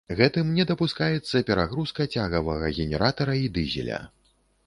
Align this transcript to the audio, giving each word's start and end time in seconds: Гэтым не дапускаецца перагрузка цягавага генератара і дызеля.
Гэтым 0.19 0.47
не 0.59 0.63
дапускаецца 0.69 1.41
перагрузка 1.49 2.07
цягавага 2.15 2.71
генератара 2.79 3.37
і 3.45 3.51
дызеля. 3.59 4.01